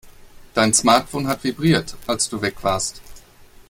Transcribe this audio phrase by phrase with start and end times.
[0.55, 3.01] Dein Smartphone hat vibriert, als du weg warst.